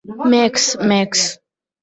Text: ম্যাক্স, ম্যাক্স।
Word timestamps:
ম্যাক্স, 0.31 0.65
ম্যাক্স। 0.89 1.21